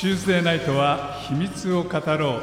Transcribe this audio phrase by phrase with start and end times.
[0.00, 2.40] Tuesday ナイトは秘密を語ろう。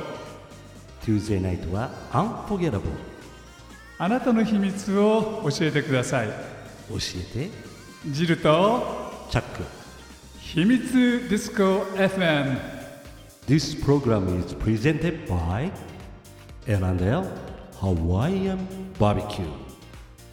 [1.03, 2.81] Tuesday night は Unforgettable
[3.97, 6.27] あなたの秘密を教えてください。
[6.27, 6.33] 教
[7.35, 7.49] えて。
[8.11, 8.83] ジルと
[9.31, 9.63] チャック。
[10.39, 12.59] 秘密ディスコ FM
[13.47, 15.71] This program is presented by
[16.67, 17.25] L&L
[17.79, 18.59] Hawaiian
[18.99, 19.47] Barbecue.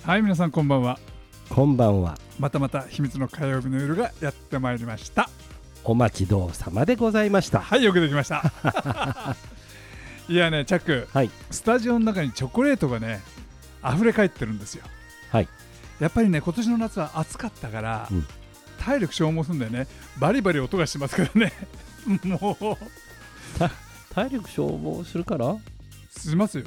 [0.02, 0.98] はい皆さんこんばんは。
[1.48, 2.18] こんばんは。
[2.38, 5.30] またまた秘密の火曜日の夜がやってまいりました
[5.84, 7.60] お待ちどうさまでございました。
[7.60, 8.42] はいよくできました。
[10.28, 11.30] いやねチャックはい。
[11.50, 13.20] スタジオの中にチョコレートがね
[13.86, 14.84] 溢れ返ってるんですよ。
[15.30, 15.48] はい。
[16.00, 18.26] やっぱりね今年の夏は暑かったから、うん。
[18.80, 19.86] 体力消耗するんだよね。
[20.18, 21.52] バリバリ音がしますからね。
[22.24, 22.76] もう。
[24.14, 25.56] 体力消耗するから？
[26.16, 26.64] しますよ。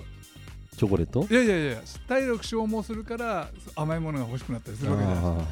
[0.77, 1.25] チョコレート？
[1.31, 5.47] いやいやいや体力消耗するから甘いものが欲しくなったりするわけじゃないですか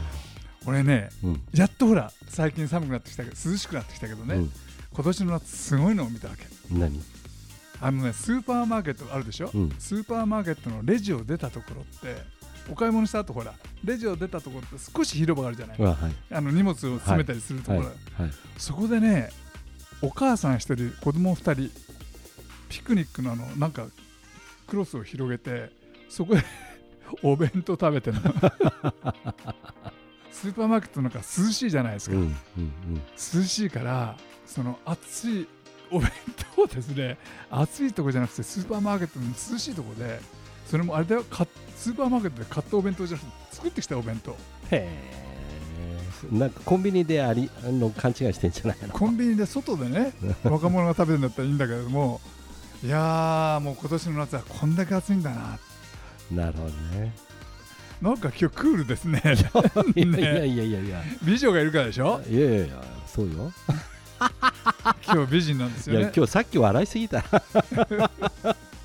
[0.65, 1.41] あ俺ねーうん。
[1.53, 4.51] やっとほら最近寒くなってきたけど涼しくなってきたけどね、うん。
[4.93, 6.45] 今年の夏すごいのを見たわけ。
[6.71, 7.01] 何？
[7.81, 9.75] あのねスーパーマーケットあるでしょ、うん。
[9.77, 12.15] スーパーマーケットのレジを出たところって
[12.71, 16.13] お買い物した後ほらレジを出たところって少し広場があるじゃない、あはい。
[16.31, 17.85] あの荷物を詰めたりするところ、は
[18.19, 18.21] い。
[18.23, 18.31] はい。
[18.57, 19.29] そこでね
[20.01, 21.69] お母さん一人子供二人
[22.69, 23.87] ピクニックのあのなんか
[24.67, 25.71] クロスを広げて
[26.09, 26.43] そこで
[27.21, 28.33] お弁当食べてるの
[30.41, 32.61] スーパーマーケットなんか涼しいじゃないですか、うんうんう
[32.97, 33.01] ん。
[33.35, 35.47] 涼しいからその暑い
[35.91, 36.09] お弁
[36.55, 37.17] 当をですね
[37.49, 40.19] 暑いとこじゃなくてスーパーマーケットの涼しいとこで
[40.69, 44.31] それもあれだよかスーパーマーケットで買ったお弁当じゃなくて作ってきたお弁当。
[44.31, 44.35] へ
[44.71, 45.25] え
[46.31, 48.89] なんかコンビニでありあの勘違いしてんじゃないの？
[48.89, 52.19] コンビニで外でね 若者が食べるんだったらいいんだけれども
[52.83, 55.59] いやーもう今年の夏はこんだけ暑いんだな。
[56.31, 57.13] なるほどね
[58.01, 59.21] なんか今日クールですね。
[59.95, 60.79] いやいやいやいや。
[60.81, 62.21] いや美女がいるからでしょ？
[62.29, 62.75] いやいやいや
[63.07, 63.51] そうよ。
[65.07, 66.11] 今日美人なんですよね。
[66.15, 67.23] 今日さっき笑いすぎた。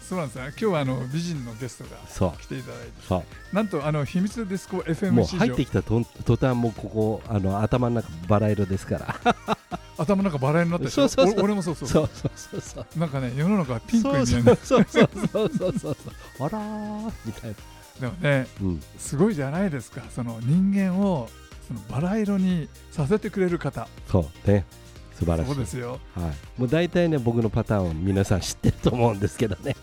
[0.08, 0.44] そうなんですよ。
[0.44, 2.76] 今日はあの美人のゲストがそ来ていただ
[3.18, 3.26] いて。
[3.52, 9.36] なんとあの秘密ディスコ FM うもう入ってきたと途端もうここあの頭の中バラ色ですから。
[9.98, 11.06] 頭の中バラになったでしょ？
[11.08, 11.40] そうそうそう。
[11.40, 11.88] お俺もそうそう。
[11.88, 12.98] そうそうそうそう。
[12.98, 15.96] なんかね世の中はピンクに見えるそうそうそうそうそうそう
[16.40, 17.56] あらーみたいな
[18.00, 18.82] でもねうん。
[18.98, 20.02] すごいじゃないですか。
[20.10, 21.28] その人間を
[21.68, 23.86] そのバラ色にさせてくれる方。
[24.08, 24.64] そうね。
[25.18, 25.46] 素晴らしい。
[25.46, 26.00] そうですよ。
[26.14, 29.76] はい、もう大体ね僕のパターンを皆さん知ってると思うんですけどね。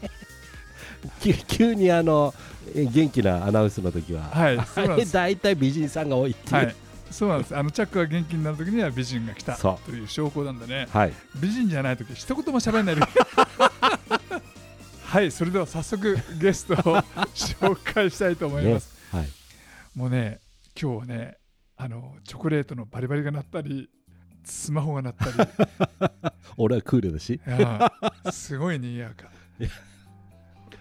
[1.21, 2.33] 急急にあの
[2.75, 5.13] え元気なアナウンスの時は、はい そうなんです。
[5.13, 6.75] 大体美人さんが多いっていう、はい。
[7.11, 7.55] そうなんです。
[7.55, 10.87] あのチャックが元気になる時には美人が来たそという証拠なんでね。
[10.91, 13.01] はい、美人じゃない時一言も喋んないで
[15.07, 16.77] はいそれでは早速ゲストを
[17.33, 19.29] 紹介したいと思います、ねはい、
[19.95, 20.41] もうね
[20.79, 21.37] 今日はね
[21.77, 23.89] あのチョコレートのバリバリが鳴ったり
[24.43, 25.31] スマホが鳴ったり。
[26.57, 27.39] 俺はクールだし。
[28.31, 29.29] すごい賑やか、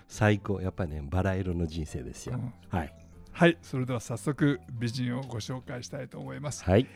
[0.08, 0.60] 最高。
[0.60, 2.52] やっぱりねバラ色の人生ですよ、うん。
[2.68, 2.94] はい。
[3.32, 6.64] はいそれでは早速美人をご紹介したいと思います。
[6.64, 6.86] はい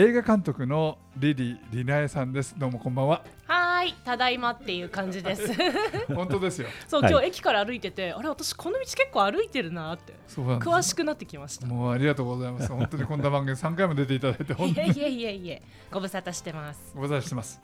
[0.00, 5.52] 映画監督のリリー・リナエさんですどうもこんばんははーい、ただいまっていう感じです。
[6.14, 10.14] 本当ですよ そう、はい今日駅から歩いてて、あれ、私この道結構歩いてるなって。
[10.28, 11.66] そうなんです詳しくなってきました。
[11.66, 16.92] いもうありがとうございます本当にこんな番組3回も出ていただいて 本当にえいえいえいえ、ご無沙汰してます。
[16.94, 17.60] ご無沙汰してます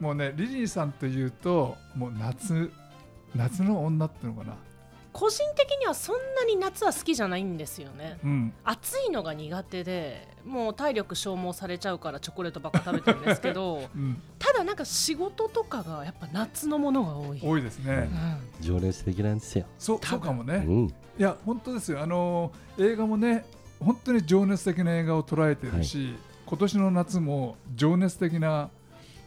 [0.00, 2.72] もうねリリーさんというともう夏
[3.34, 4.56] 夏の女っていうのかな
[5.12, 8.18] 個人的にはそんなに夏は好きじゃないんですよね。
[8.24, 8.52] うん。
[8.64, 14.20] 暑いのが苦手で、もう体力消耗されちゃうからチョコレートばっか食べてるんですけど、 うん。
[14.38, 17.40] ただなんか仕事とかがやっぱ夏のものが多い。
[17.42, 18.08] 多いですね、
[18.60, 18.64] うん。
[18.64, 22.02] 情熱的なんですよ、そうそうかもね、いうん、や本当ですよ。
[22.02, 23.46] あのー映画もね
[23.80, 26.14] 本当に情熱的な映画を捉えてるし、
[26.46, 28.70] 今年の夏も情熱的な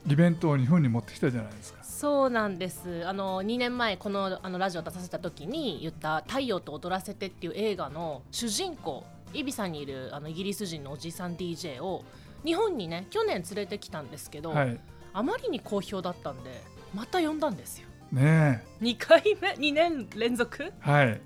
[0.08, 3.06] イベントを日本に持ってきたじゃないですかそうなんです。
[3.06, 9.04] あの2年前このあのラジオ出させた時に言った「太陽と踊らせて」っていう映画の主人公
[9.34, 12.06] イビサにいるあのイギリス人のおじさん DJ を
[12.46, 14.80] 日本にね去年連れてきたんですけど、はい。
[15.12, 16.62] あまりに好評だったんで
[16.94, 17.88] また呼んだんですよ。
[18.14, 20.64] ね2回目？2年連続？
[20.64, 21.22] えはい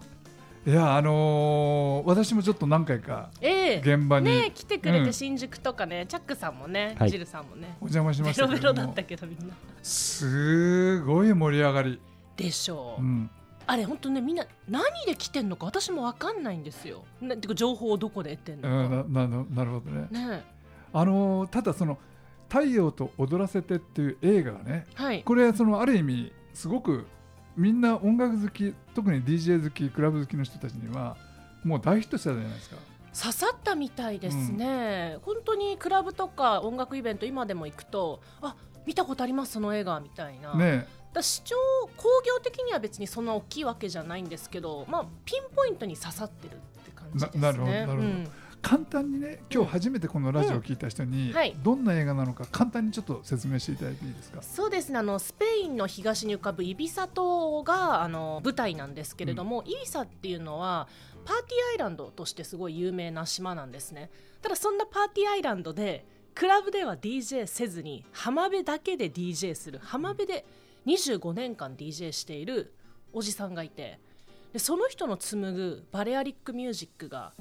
[0.65, 3.77] いやあのー私もちょっと何回かええ。
[3.80, 4.25] 現場に。
[4.27, 5.06] ねえ来てくれうん。
[5.06, 7.10] て新宿とかね、チャックさんもね、はい。
[7.10, 7.75] ジルさんもね。
[7.81, 8.69] お邪魔しまベしたけれども。
[8.69, 9.54] ロベロだったけどみんな。
[9.81, 12.00] すごい盛り上がり、
[12.38, 13.30] でしょう、うん、
[13.68, 17.04] あれ本当ねみんな何で来てんのか私も分かんないんですよ。
[17.21, 19.07] なてか情報をどこで得てんうのか。
[19.09, 20.07] んなななるほどね。
[20.12, 20.44] ね
[20.94, 21.98] あのーただその
[22.48, 25.24] 「太陽と踊らせて」っていう映画がねはい。
[25.24, 27.06] これそのある意味すごく
[27.56, 31.16] みんな音楽好き特に DJ 好きクラブ好きの人たちには
[31.64, 32.78] もう大ヒットしたじゃないですか。
[33.20, 38.56] 刺さったみたいですね、本当にクラブとか音楽イベント今でも行くとあ
[38.88, 41.56] 見たことありますその映画みたいな、ねだ視聴
[41.96, 47.42] 工業的には別にそんな大きいわけじゃないんですけど、まあ、ピンポイントに刺さってるって感じですね。
[47.42, 48.02] ななるほどなるほど。
[48.02, 48.28] うん
[48.63, 51.36] 簡単にね今日初めてこのラジオを聞いた人に、うん。
[51.36, 51.56] はい。
[51.62, 54.42] どんな映画なのか簡単にちょっと説明していただいていいですか？
[54.42, 54.98] そうですね。
[54.98, 60.88] あのスペインの東に浮かぶイビサ島があの舞台なんですけれども、イビサっていうのは
[61.25, 64.10] パーティーアイランドとしてすごい有名な島なんですね。
[64.42, 70.45] ただそんなパーティーアイランドでクラブでは DJ せずに浜辺だけで DJ する浜辺で
[70.88, 72.74] 25年間 DJ している
[73.13, 74.00] おじさんがいて
[74.51, 77.33] でその人の紡ぐバレアリックミュージックが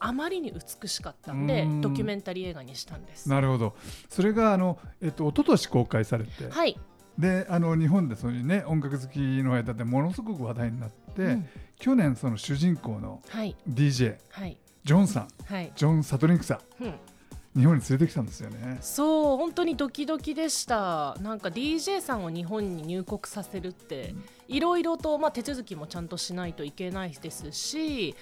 [0.00, 1.80] あまりに美しかったんでうん。
[1.80, 3.28] ドキュメンタリー映画にしたんです。
[3.28, 3.76] なるほど。
[4.08, 6.78] それがあの、えっと一昨年公開されて、はい、
[7.18, 11.48] であの日本でそういうね音楽好きの間でものすごく話題になって、うん。
[11.78, 13.56] 去年その主人公のはい。
[13.68, 14.58] DJ はい。
[14.82, 16.88] ジョンさんはい、ジョン・サトリンクさうん。
[16.88, 16.94] ん
[17.56, 18.78] 日本に連れてきたんですよね。
[18.80, 21.16] そう本当にドキドキでした。
[21.20, 24.14] なんか DJ さんを日本に入国させるって
[24.46, 28.14] いろいろと、まあ、手続きもちゃんとしないといけないですし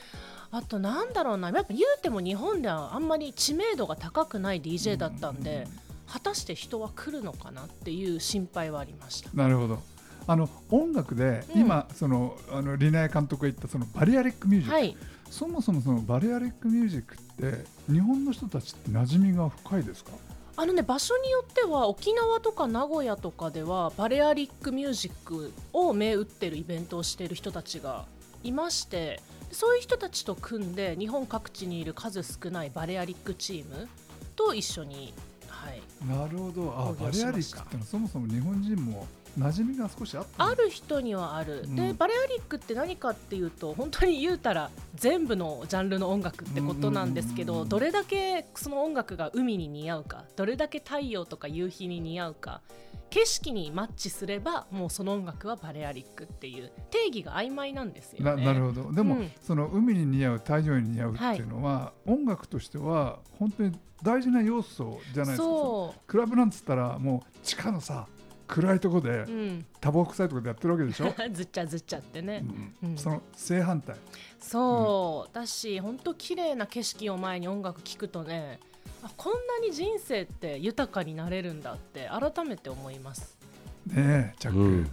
[0.51, 1.51] あとなんだろうな。
[1.51, 5.67] やっぱ言うても日本ではあんまり知名度が高くない DJ だったんで、
[6.07, 9.31] 果たして人は来るのかなっていう心配はありました。
[9.35, 9.79] なるほど。
[10.27, 11.61] あの音楽でうん。
[11.61, 14.97] 今、そのあのリナイ監督が言ったその Balearic music、はい。
[15.31, 20.13] そもそもその Balearic music って日本の人たちって馴染みが深いですか？
[20.57, 28.07] あのね場所によっては沖縄とか名古屋とかでは Balearic music を銘打ってるイベントをしている人たちが
[28.43, 33.89] いましてそういう人たちと組んで日本各地にいる数少ないバレアリックチーム
[34.37, 35.15] と一緒に、
[35.49, 36.75] はい、なるほど。
[36.77, 39.07] あ興バリアリックってのはそもそも日本人も
[39.39, 41.77] 馴染みが少しあったある人にはある、うん。
[41.77, 52.61] でバレアリックって何かっていうと本当に言うたら全部のジャンルの音楽ってことなんですけどどれだけその音楽が海に似合うかどれだけ太陽とか夕日に似合うか
[53.11, 58.43] 景色にマッチすればもうその音楽はバレアリックっていう定義が曖昧なんですよね。
[58.43, 58.93] ななるほど。
[58.93, 63.73] でも、うんその海に似合う太陽に似合うっていうのは、音楽としては本当に
[64.03, 65.45] 大事な要素じゃないですか。
[65.45, 68.07] そクラブなんつったらもう地下のさ
[68.47, 72.45] 暗いとこでう、うん、タバコ臭いとこでやってるわけでしょ、 ずっちゃずっちゃってね、
[72.83, 72.91] うん。
[72.91, 72.99] うん。
[72.99, 73.97] その正反対。
[74.41, 78.61] そう、だし本当綺麗な景色を前に音楽聴くとね
[79.03, 83.39] あこんなに人生って豊かになれるんだって改めて思います。
[83.87, 84.91] ねえチャック、うん。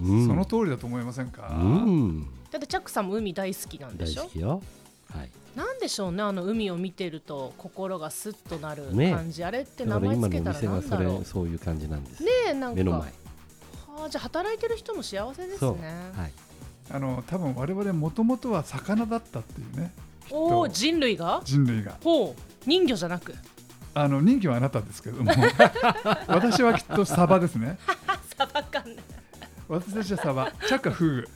[0.00, 0.26] うん。
[0.26, 2.26] その通りだと思いませんか、うん。
[2.50, 4.22] だってチャックさんも海大好きなんで大しょ？
[4.24, 4.62] 好きよ。
[5.10, 5.30] はい。
[5.56, 11.18] なんでしょうねあの海を見てると心がスッとなるね感じ、あれってだ名前つけたらなんだろう？
[11.20, 12.76] れそういう感じなんですねえなんか。
[12.76, 13.00] 目の前。
[13.00, 13.06] は
[14.06, 16.10] あじゃあ働いてる人も幸せですね。
[16.16, 16.32] はい。
[16.90, 19.92] あの多分我々もともとは魚だったっていうね
[20.32, 21.40] おお人類が？
[21.44, 21.96] 人類が。
[22.02, 23.34] ほう人魚じゃなく？
[23.94, 25.32] あの人気はあなたですけれども。
[26.26, 27.78] 私はきっとサバですね。
[28.36, 28.96] サバ缶ね。
[29.68, 30.52] 私たちはサバ。
[30.66, 31.28] チャックはフグ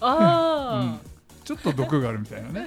[0.00, 0.98] あ
[1.44, 2.66] ちょっと毒があるみたいなね。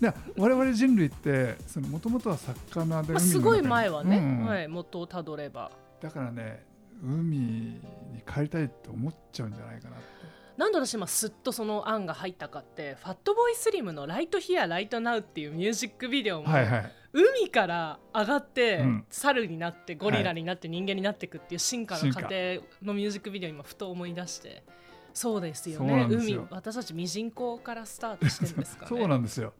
[0.00, 1.56] で我々人類って
[1.88, 4.44] もともとは魚で海のまあ、すごい前はね、うん。
[4.46, 5.70] はい、元をたどれば。
[6.00, 6.64] だからね
[7.02, 7.80] 海に
[8.26, 10.04] 帰りたいって思っちゃうんじゃないかなって
[10.56, 16.92] なんで私今すっとその案が入ったかってファットボーイスリムの「ライトヒアライトナウっていうミュージックビデオも、はいはい。
[17.12, 19.04] 海から上がって、うん。
[19.08, 22.34] 猿になってゴリラになって人間になっていくっていう進化の進過程
[22.82, 24.64] のミュージックビデオを今ふと思い出して
[25.12, 26.08] そうですよね。
[26.10, 28.88] 海私たちミジンコからスタートしてるんですかね。
[28.98, 29.54] そうなんですよ。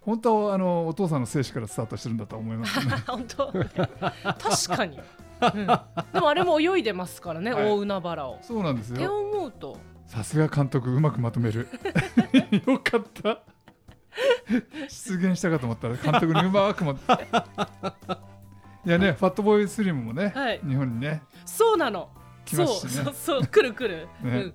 [0.00, 2.96] 本当はあのお父さんの精子からスタートしてるんだと思いますね。
[3.06, 3.52] 本当。
[3.52, 4.98] 確かに、
[5.40, 5.66] うん。
[6.12, 7.70] でもあれも泳いでますからね、はい。
[7.70, 8.38] 大海原を。
[8.42, 9.78] そうなんですってよ思うと
[10.10, 11.68] さすが監督うまくまとめる。
[12.66, 13.42] よかった。
[14.88, 17.12] 出現したかと思ったら監督にうまくまと
[18.84, 20.60] いやねファットボーイスリムもね、はい。
[20.66, 22.10] 日本にねそうなの。
[22.44, 23.04] そう来ますしね。
[23.04, 24.38] そうそう来る来る、ね。
[24.40, 24.54] うん。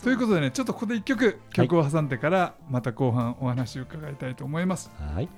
[0.00, 5.28] ということでねちょっとここで一曲曲を挟んでからまた後半お話を伺いたいと思います、はい。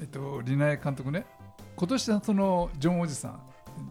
[0.00, 1.26] えっとリナエ監督ね
[1.74, 3.40] 今年はそのジョンおじさん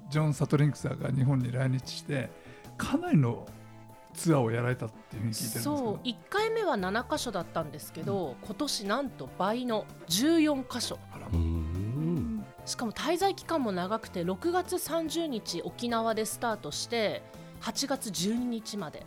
[0.10, 2.30] ジョン・サトリンクさんが日本に来日して
[2.78, 3.46] かなりの
[4.18, 11.00] ツアーをやられたっていうふうに聞いてるんですけそうど1回目は7箇所だったんですけど、今年なんと倍の14箇所。
[12.66, 17.22] しかも滞在期間も長くて6月30日沖縄でスタートして
[17.62, 19.06] 8月12日まで。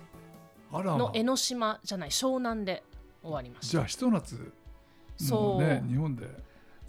[0.72, 0.92] あら。
[0.92, 2.82] まの江ノ島じゃない湘南で
[3.22, 3.70] 終わりました。
[3.72, 4.52] じゃあひと夏
[5.16, 5.62] そう。
[5.62, 6.26] ね日本で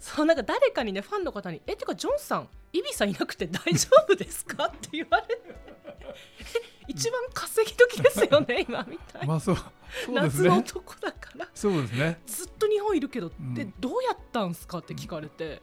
[0.02, 5.56] そうなんか誰かにねファンの方に「えてかジョンさんイビさんいなくて大丈夫ですか?」って言われる。
[6.88, 11.48] 一番稼ぎ時ですよね 今みたいな、まあそうそうです夏のね男だから。
[11.54, 12.20] そうですね。
[12.26, 13.54] ずっと日本いるけど、うん。
[13.54, 15.62] でどうやったんすかって聞かれて、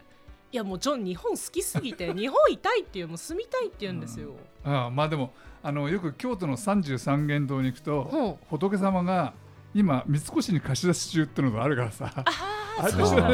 [0.53, 8.35] いやもうジョン日本好きすぎて 日本いたいっていうもう住みたいって言うんですよ、ああまあでもあのよく京都の三十三間堂に行くと、うん。
[8.49, 9.33] 仏様が
[9.73, 12.13] 今三越に貸し出し中ってのがあるからさ。
[12.15, 13.25] ああれあと一緒。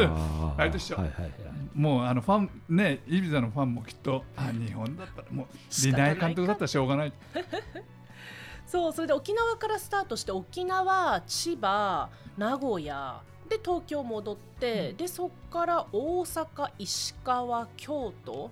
[0.58, 0.96] あれと一緒。
[0.96, 1.32] はいはいはい。
[1.74, 7.14] もうあのファンねイビザのファンもきっとあ日本だったらもうリナイ監督だったらしょうがない。
[8.66, 18.50] そうそれで沖縄からスタートして沖縄千葉名古屋で東京戻って、でそこから大阪石川京都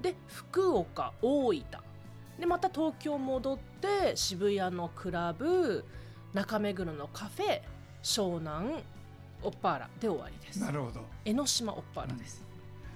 [0.00, 1.64] で福岡大分。
[2.38, 5.84] でまた東京戻って渋谷のクラブ
[6.34, 7.62] 中目黒のカフェ
[8.02, 8.84] 湘南
[9.46, 10.60] オッパーラで終わりです。
[10.60, 11.00] なるほど。
[11.24, 12.44] 江ノ島オッパーラです、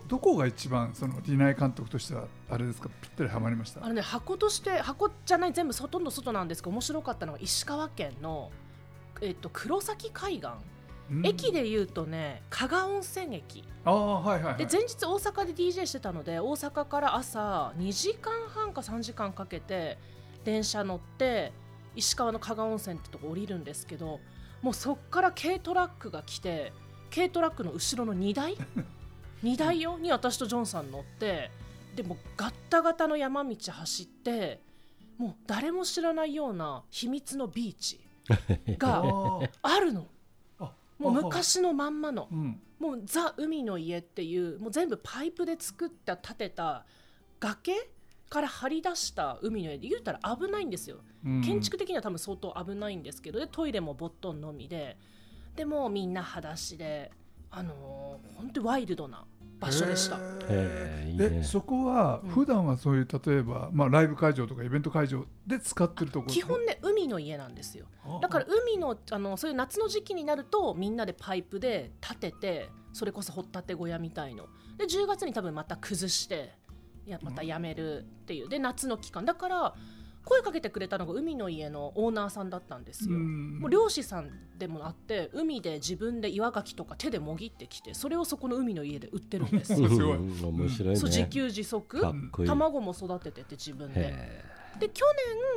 [0.08, 2.88] どこが一番そのリナイ監督としてはあれですか？
[3.00, 3.84] ぴったりはまりました？
[3.84, 8.50] あのね箱として箱じゃない全部ほとんど外なんですけど面白かったのが石川県の、
[9.20, 10.48] えっと、黒崎海岸。
[11.10, 11.26] うん。
[11.26, 13.64] 駅でいうとね加賀温泉駅。
[13.84, 19.98] ああはいはい、はい、で前日大阪で DJ してたので大阪から朝2時間半か3時間かけて
[20.44, 21.52] 電車乗って
[21.96, 24.20] 石川の加賀温泉ってとこ降りるんですけど
[24.62, 26.72] もうそっから軽トラックが来て
[27.14, 28.56] 軽トラックの後ろの荷台？
[29.42, 29.98] 荷台よ？
[29.98, 31.50] に私とジョンさん乗って
[31.96, 34.60] でもガッタガタの山道走って
[35.18, 38.00] もう誰も知らないような秘密のビーチ
[38.78, 39.02] が
[39.62, 40.06] あるの。
[40.58, 42.28] あもう昔のまんまの。
[42.30, 42.60] うん。
[42.78, 46.86] もうザ・海の家っていうもう全部パイプで作った建てた
[47.38, 47.74] 崖
[48.30, 51.42] から張り出した海の家で言うたら危ないんですよ、うん。
[51.42, 54.96] 建築的には多分相当危ないんですけどでトイレもボットンのみで
[55.56, 57.10] でもうみんな裸足で
[57.50, 59.26] あのー本当にワイルドな
[59.58, 60.18] 場所でした。
[60.48, 61.28] ええいいね。
[61.28, 62.30] でそこはうん。
[62.30, 67.86] 普段はそういう例えば、まあ、ライブ会場とかイベント会場で使ってるところ基本ね海の家なんですよ。
[68.22, 74.46] だから海のあのそういう夏の時期になるとみんなでパイプで立ててそれこそ掘ったて小屋みたいの。
[74.78, 76.54] で10月に多分また崩して
[77.06, 78.48] やまたやめるっていう。
[78.48, 79.24] で夏の期間。
[79.24, 79.74] だから
[80.24, 83.58] 声かけてくれたのが海の家のオーナーさんだったんですよ、うん。
[83.58, 89.74] もう漁師さんでもあって海で自分で岩牡蠣とか手でもぎってきてそれをそこの海の家で売ってるんです。
[89.74, 90.16] すごい。
[90.16, 90.96] うん面白いね。
[90.96, 92.02] そう自給自足。
[92.46, 94.00] 卵も育ててて自分で。
[94.00, 94.44] へ
[94.78, 95.04] で去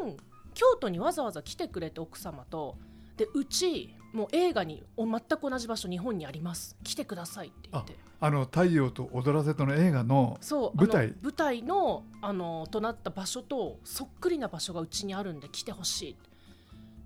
[0.06, 0.18] 年
[0.54, 2.78] 京都にわざわざ来てくれて奥様と
[3.18, 6.78] でうちもう映画にお全く同じ場所日本にあります。
[6.84, 7.98] 来てくださいって言って。
[8.20, 11.14] あの太陽と踊らせとの映画のそう舞台？
[11.22, 16.16] 舞台のあのとなった場所とそっくりな場所がうちにあるんで来てほしい。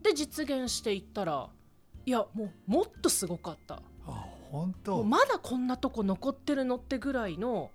[0.03, 1.49] で実現していったら
[2.05, 3.81] いやもうもっとすごかった。
[4.05, 5.03] あ本当。
[5.03, 7.71] まだこんなとこ残ってるのってぐらいの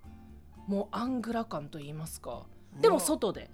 [0.69, 2.45] もうアングラ感と言いますか。
[2.81, 3.51] でも外で。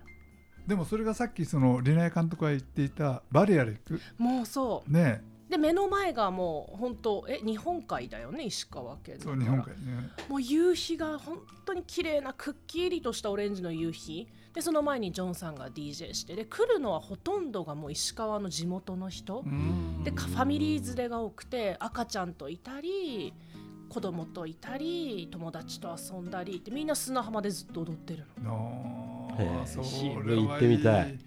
[0.67, 4.93] でもそれがさっきそのリナイ監督が言っていたバリアル行くもうそう。
[4.93, 10.11] ねで目の前がもう本当え日本海だよね石川県そう日本海ね。
[10.29, 14.29] もう夕日が本当に綺麗なくっきりとしたオレンジの夕日。
[14.55, 16.35] でその前にジョンさんが DJ して。
[16.35, 19.43] で来るのはほとんどがもう石川の地元の人。
[19.47, 20.05] うん。
[20.05, 23.33] でかファミリー連れが多くて赤ちゃんといたり
[23.89, 29.33] 子供といたり友達と遊んだりってみんな砂浜でずっと踊ってるの。
[29.39, 31.19] ああそ渋れはい行ってみたい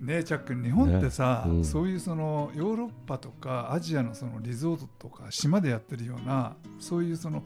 [0.00, 1.64] ねえチャック日本ってさ、ねうん。
[1.64, 7.42] そういうそのヨーロッパとかアジアのそのリゾートとか島でやってるようなそういうその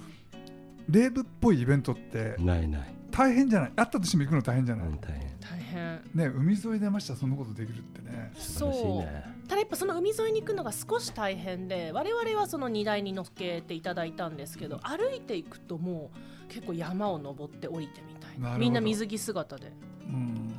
[0.89, 2.95] レーブっぽいイベントってないない。
[3.11, 3.73] 大変じゃない？
[3.77, 5.21] あったとしても行くの大変じゃない、うん大変。
[5.39, 6.01] 大変。
[6.15, 8.33] ね海沿いでましたそんなことできるってね。
[8.35, 9.25] 素晴らしいね。
[9.49, 16.11] ただやっぱその海沿いに行くのが少し大変で我々はその荷台に乗っけていただいたんですけど歩いていくとも
[16.49, 18.57] う結構山を登って降りてみたいな。
[18.57, 19.73] みんな水着姿で。
[20.07, 20.53] うん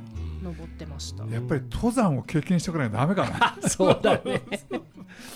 [0.44, 1.24] 登ってました。
[1.24, 4.42] やっぱり登山を経験しておかないとダメか そうだね。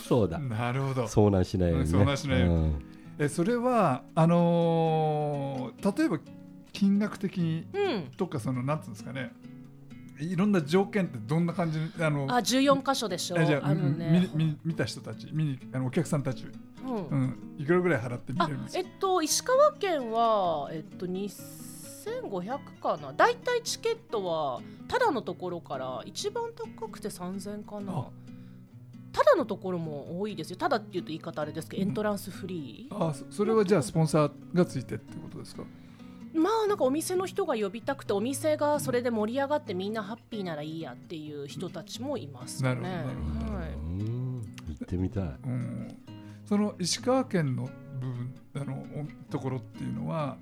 [0.06, 0.38] そうだ。
[0.38, 1.04] ななるほど。
[1.04, 1.98] 遭難しないようにね。
[1.98, 2.46] うん遭難しないよ。
[2.46, 2.82] うにうん。
[3.18, 6.18] えそれはあのー例えば
[6.72, 8.02] 金額的にうん。
[8.16, 9.32] とかそのなんつうんですかね。
[10.20, 13.36] いろんな条件ってどんな感じあのあ14箇所でしょ。
[13.38, 14.28] えじゃああのね。
[14.34, 16.44] 見見見た人たち見にあのお客さんたち、
[16.84, 17.06] うん。
[17.06, 18.78] うん、いくらぐらい払って見あれるんですか？
[18.80, 21.06] えっと石川県はえっと
[22.22, 23.12] 2500かな。
[23.12, 27.92] だいたいチケットはただのところから一番高くて3000かな。
[27.92, 28.06] あ。
[29.12, 30.56] ただのところも多いですよ。
[30.56, 35.64] ただっていうと言い方あれですけどエントランスフリー、あそそれはじゃあスポンサーがついてってことですか？
[36.34, 42.82] まあなんかお店の人が呼びたくてお店がそれで盛り上がってみんなハッピーならいいやっていう人たちもいますよね。
[42.82, 43.12] なるほ
[43.48, 43.58] ど
[44.68, 45.24] 行ってみたい。
[45.24, 45.96] うん。
[46.44, 47.68] その石川県の
[48.00, 48.84] 部分あの
[49.28, 50.36] おところっていうのは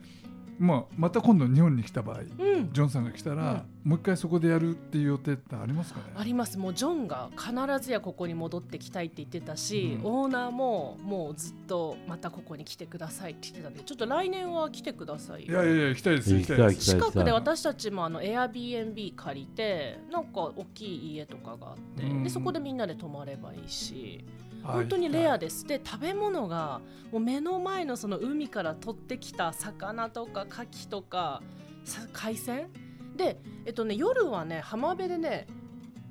[0.58, 2.72] まあ、また今度日本に来た場合、うん。
[2.72, 6.06] ジョンさんが来たら、もう一回そこでやるっていう予定ってありますかね？
[6.16, 6.58] あります。
[6.58, 7.52] もうジョンが必
[7.84, 10.10] ずやここに戻ってきたいって言ってたし、うん。
[10.10, 16.74] オーナーももうずっとまたここに来てくださいって言ってたんでちょっと来年は来てくださいいやいやいや行きたいです行きたい行きたい。
[16.74, 22.22] です近くで私たちもあの Airbnb 借りてなんか大きい家とかがあって、うん。
[22.24, 24.24] でそこでみんなで泊まればいいし。
[24.26, 25.66] はい本当にレアです。
[25.66, 26.80] で食べ物が
[27.12, 31.42] もう目の前のその海から取ってきた魚とか牡蠣とか
[31.84, 32.68] さ海鮮？
[33.16, 35.46] で、えっとね、夜はね浜辺でね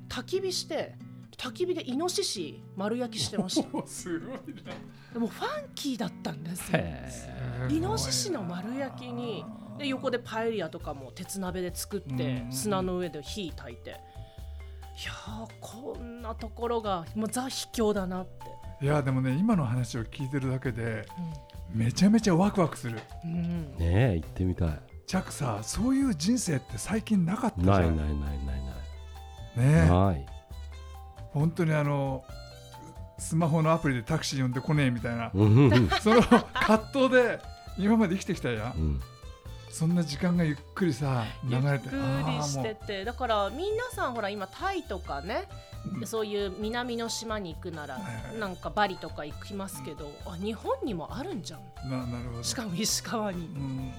[0.08, 0.94] 焚き火して
[1.36, 3.68] 焚き火でイノシシ丸焼きしてました。
[3.86, 4.40] すごいな
[5.12, 6.78] でもファンキーだったんですよ。
[6.78, 7.10] へ
[7.70, 9.44] イノシシの丸焼きに
[9.78, 14.00] で横でパエリアとかも鉄鍋で作ってうん砂の上で火焚いて。
[14.98, 18.45] いやーこんなところがもうザ秘境だなって、
[18.80, 21.06] いやでもね今の話を聞いてるだけで
[21.74, 22.98] めちゃめちゃワクワクする。
[23.24, 23.30] うん。
[23.30, 24.80] うんねえ行ってみたい。
[25.06, 27.96] チャックさそういう人生って最近なかったじゃん。
[27.96, 28.36] ないないないない
[29.56, 29.90] ねない。
[29.90, 30.26] ない。
[31.32, 32.24] 本当にあの
[33.18, 35.30] スマホのアプリでタクシー呼んでこねえみたいな。
[35.32, 35.70] うん。
[35.70, 37.40] うんその葛藤で
[37.78, 38.78] 今まで生きてきたやん。
[38.78, 39.00] うん
[39.76, 45.46] そんな時間がゆっくりさ流ゆっれてくりしててだから皆さんほら今タイとかね、
[45.98, 46.06] うん。
[46.06, 51.90] そういう南の島に行くなら、はいはいなんかバリとか行きますけど、あ日本にもあるんじゃん。
[51.90, 52.42] ななるほど。
[52.42, 53.46] しかも石川に。
[53.46, 53.92] うん。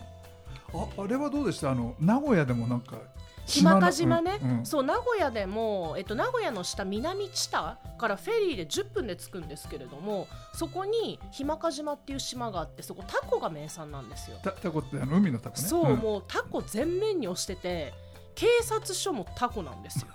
[0.74, 1.70] ああれはどうでした？
[1.72, 2.98] あの名古屋でもなんか
[3.48, 4.66] 日間賀島ね、うんうん。
[4.66, 15.68] そう名古屋でも、えっと、名古屋の下南知多からフェリーで10分で着くんですけれどもそこに日間賀島っていう島があってそこタコが名産なんですよ、たタコってあの海のタコね。
[15.68, 15.98] そう、ん。
[15.98, 17.94] もうタコ全面に押してて
[18.36, 20.08] 警察署もタコなんですよ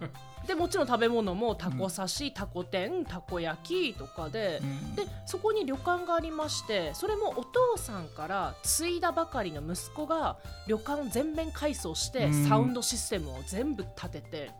[0.48, 4.94] でもちろん食べ物もタコ刺し、タコ天たこ焼きとかで、うん。
[4.96, 12.48] でそこに旅館がありましてそれもお父さんから継いだばかりの息子が旅館を全面改装してうん。
[12.48, 14.50] サウンドシステムを全部立てて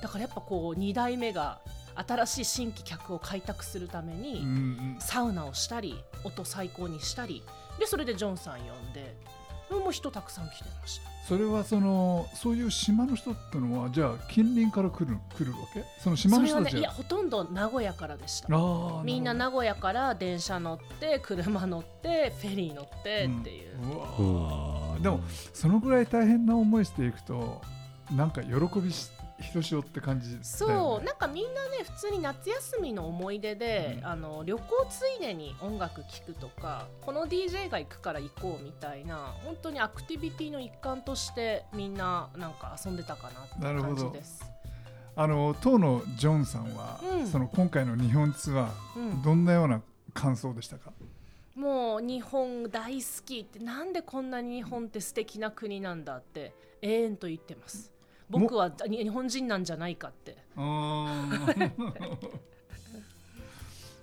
[0.00, 1.58] だからやっぱこう2代目が
[1.94, 4.96] 新しい新規客を開拓するためにん。
[5.00, 7.42] サウナをしたり音最高にしたり
[7.80, 9.16] でそれでジョンさん呼んで
[9.80, 11.10] もう人たくさん来てました。
[11.28, 15.84] それはそのそういう島の人ってのはじゃあ近隣から来る来るわけ？
[16.00, 18.48] その島の人たちねいやほとんど名古屋からでした
[19.04, 25.20] みんな名古屋から電車乗って車乗ってフェリー乗ってっていう、うわうでも
[25.54, 27.62] そのぐらい大変な思いしていくと
[28.10, 29.08] なんか喜びし
[29.42, 30.38] ひとしおって感じね。
[30.42, 34.06] そうなんかみんなね普通に夏休みの思い出で、うん。
[34.06, 43.96] あの旅行ついでに音楽聴くとかこの DJ が行くから行こうみたいな本当にアクティビティの一環としてみんななんか遊んでたかなってなるほど。
[43.96, 44.44] 感じです。
[45.14, 47.26] あの当のジョンさんは、うん。
[47.26, 49.10] その今回の日本ツアうん。
[49.20, 49.82] ーどんなような
[50.14, 50.92] 感想でしたか、
[51.54, 57.91] もう日本大好きってなんでこんなに日本って素敵な国なんだって永遠と言ってます。
[58.38, 60.36] 僕は日本人なんじゃないかって。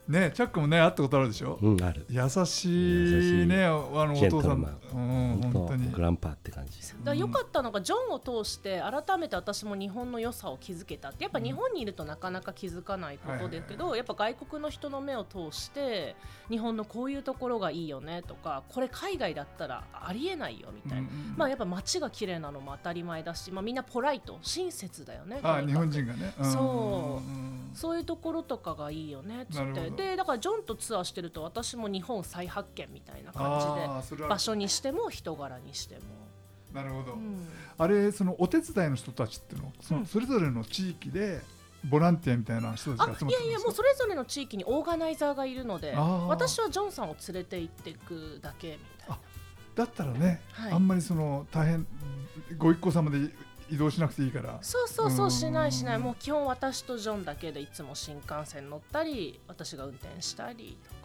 [0.10, 2.06] ねチャックもね会ったことあるでしょ、うんある。
[2.10, 4.72] 優しいねあのおジェン父さんトルマン。
[4.72, 5.60] うん本当。
[5.68, 5.90] 本に。
[5.92, 6.82] 当グランパーって感じ。
[6.82, 11.24] だから良かったのがジョンを通して改めて私も日本の良さを気づけたって。
[11.24, 16.16] やっぱ日本にいるとなかなか気づかないことだけどやっぱ外国の人の目を通して
[16.50, 26.34] 日本のこういうところがいいよねとかこれ海外だったらありえないよみたいな、うんまあやっぱ街が綺麗なのも当たり前だし、まあ、みんなポライト親切だよねあ日本人がね。
[26.42, 27.30] そう。
[27.30, 29.58] んそういうところとかがいいよねっつって。
[29.60, 33.60] なるほどでだからジョンとツアーしてると私も日本再発見みたいな感
[34.10, 36.02] じで場所にしても人柄にしても。
[36.74, 37.48] なるほど、うん。
[37.78, 40.06] あれそのお手伝いの人たちっていうのその、うん。
[40.06, 41.42] それぞれの地域で
[41.86, 49.20] ボランティアみたいな人たちが集まあいやいやもうそれぞれの地域にオーガナイザーがいるので私はジョンさんを連れて行っていくだけみたいな。
[49.76, 50.72] だったらね、はい。
[50.74, 51.88] あんまりその大変
[52.58, 53.30] ご一行様で
[53.72, 54.58] 移動しなくていいから。
[54.62, 56.00] そうそうそううんしないしない。
[56.00, 61.00] もう基本私とジョンだけでいつも新幹線乗ったり私が運転したりとか。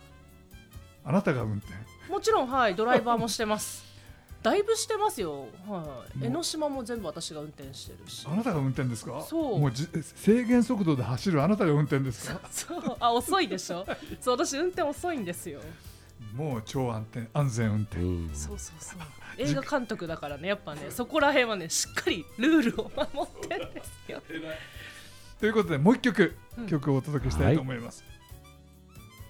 [1.06, 1.74] あなたが運転？
[2.10, 2.74] もちろんはい。
[2.74, 3.84] ドライバーもしてます。
[4.42, 8.26] だいぶしてますよ、はい、江ノ島も全部私が運転してるし。
[8.30, 9.22] あなたが運転ですか？
[9.26, 9.58] そう。
[9.58, 12.40] もうじ制限速度で走るあなたが運転ですか？
[12.50, 12.96] そう。
[13.00, 13.86] あ遅いでしょ？
[14.20, 15.60] そう私運転遅いんですよ
[16.34, 18.34] もう超安定安全運転、うん。
[18.34, 18.98] そうそうそう。
[19.38, 24.22] 映画監督だからねやっぱねそこら辺はねしっかりルールを守ってるんですよ。
[25.40, 26.66] ということでもう一曲、うん。
[26.66, 28.04] 曲をお届けしたいと思います、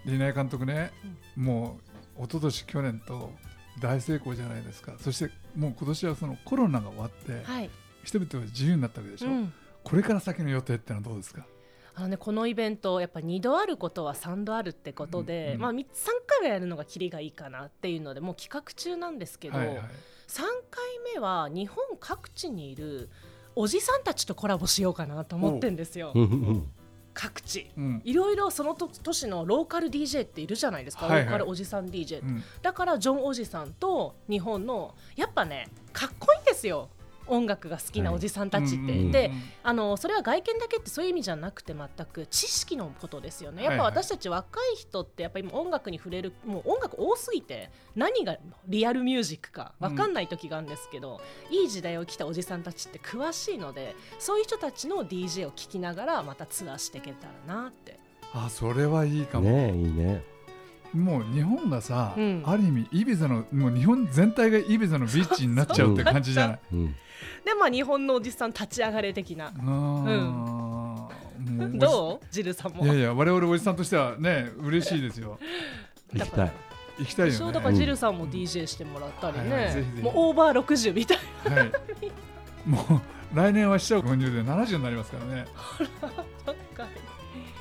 [0.05, 0.93] リナイ監督ね、
[1.35, 1.79] も
[2.19, 3.33] う一昨年去年と
[3.81, 4.93] 大成功じゃないですか。
[5.01, 7.71] そしてもう今年はそのコロナが終わって、はい、
[8.05, 11.47] 人々が自由になったわけでしょ、うん、これから先の予定ってのはどうですか？
[11.97, 15.85] あのね、このイベントやっぱ2度あることは3度あるってことで、うんまあ、3
[16.27, 19.77] 回はやるのがキリがいいかなっていうのでもう企画中なんですけど、はいはい。
[19.77, 19.83] 3
[20.71, 20.83] 回
[21.15, 23.11] 目は日本各地にいる
[23.55, 26.13] おじさんたちとコラボしようかなと思ってんですよ。
[26.15, 26.69] うんうん
[27.15, 27.71] 各地。
[27.79, 28.03] うん。
[28.05, 31.25] いろいろそのと都市のローカル DJ っているじゃないですか、はいはい。
[31.27, 32.43] ローカルおじさん DJ うん。
[32.61, 36.89] だからジョンおじさんと日本のやっぱねかっこいいんですよ
[37.27, 39.31] 音楽が好きなおじさんたちって、うんうんで
[39.63, 43.63] あのそれは外見だけってそういう意味じゃなくて全く知識のことですよね。
[43.65, 43.79] やっぱはい。
[43.79, 57.99] はい私たち若い人ってやっぱ今音楽に触れるもう音楽多すぎて何がリアルミュージックか分かんない時があるんですけど、いい時代を来たおじさんたちって詳しいのでそういう人たちの DJ を聴きながらまたツアーしていけたらなって。
[58.33, 60.23] あそれはいいかも、ねえいいね。
[60.93, 62.43] もう日本がさ、うん。
[62.45, 66.59] ある意味イビザのもう日本全体がイビザのビーチになっちゃうって感じじゃない？
[66.73, 66.97] うん
[67.45, 69.49] でまあ日本のおじさん立ち上がれ的な。
[69.49, 71.09] うお
[71.71, 72.27] じどう？
[72.31, 72.85] ジルさんも。
[72.85, 75.39] いやいや我々おじさんとしてはね嬉しいですよ。
[76.13, 76.53] 行きたい。
[76.99, 80.03] 行きたいそうよねだからジルさんも DJ してもらったりはいはいぜねひぜひ。
[80.03, 81.73] もうオーバー60みたいはい。
[82.65, 82.79] も
[83.33, 85.45] う来年は死者購入で70になりますからね。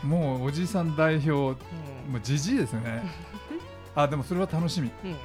[0.04, 2.16] もうおじさん代表もうん。
[2.18, 3.02] うじじいですよね。
[3.96, 4.92] あでもそれは楽しみ。
[5.04, 5.16] うん。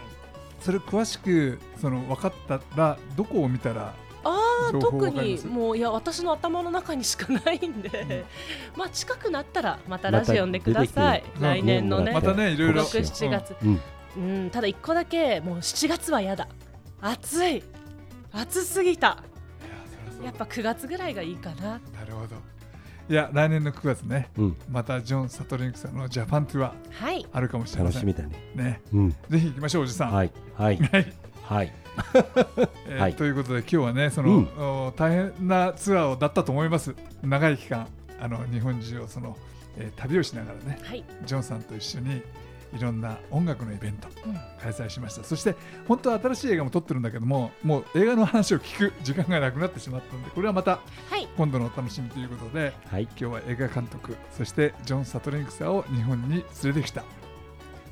[0.61, 3.95] それ詳しくその分かったらどこを見たら
[4.81, 8.25] 特にもういや私の頭の中にしかないんで、
[8.77, 12.83] まあ近くなったらまたラジオ呼んでください、また来年のねまたねいろいろ。
[12.83, 13.81] 6、7月、うん。
[14.16, 16.49] うん、ただ一個だけもう7月は嫌だ。
[17.01, 17.62] 暑い。
[18.33, 19.23] 暑すぎた。
[20.25, 21.81] やっぱ9月ぐらいがいいかな。
[21.94, 22.37] なるほど。
[23.09, 24.29] いや来年の9月ね。
[24.37, 24.57] うん。
[24.68, 26.73] またジョン・サトリンクさんのジャパンツアー。
[26.90, 27.27] はい。
[27.33, 28.07] あるかもしれません。
[28.07, 28.53] 楽しみだね。
[28.55, 28.81] ね。
[28.92, 29.11] うん。
[29.11, 30.12] ぜひ行きましょうおじさん。
[30.12, 30.33] はい。
[30.55, 30.79] はい。
[30.83, 31.12] はい。
[31.44, 31.73] はい
[32.89, 33.15] えーはい。
[33.15, 34.49] ということで今日はねその、うん。
[34.59, 36.95] お大変なツアーだったと思います。
[37.23, 37.87] 長い期間
[38.21, 39.37] あの日本中をその、
[39.77, 42.23] えー旅をしながらねはい、ジョンさんと一緒に
[42.77, 44.35] いろんな音楽のイベントうん。
[44.61, 45.25] 開催しました。
[45.25, 45.55] そして
[45.87, 50.81] 本当は新しい映画も撮ってるんだけどももう映画の話を聞く時間がなくなってしまったのでこれはまた
[51.11, 51.27] はい。
[51.37, 53.03] 今度のお楽しみということではい。
[53.05, 57.05] 今日は映画監督そしてジョン・サトリンクサーを日本に連れてきた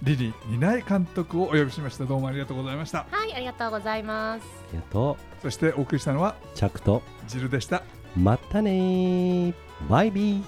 [0.02, 2.04] リリー・ニナイ監督をお呼びしました。
[2.04, 3.06] どうもありがとうございました。
[3.10, 4.42] はい、ありがとうございます。
[4.70, 6.36] ありがとそしてお送りしたのは？
[6.54, 7.02] うチャクと。
[7.26, 7.82] ジルでした。
[8.16, 9.54] またねー。
[9.88, 10.44] バイビー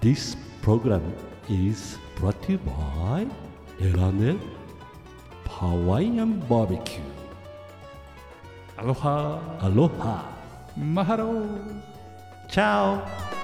[0.00, 1.00] This program
[1.48, 3.28] is brought to you by
[3.80, 4.36] エラネ
[5.46, 7.00] ハワイアンバーベキュ
[8.78, 10.30] アロハーアロハ
[10.76, 11.80] マハロー
[12.48, 13.35] チャオ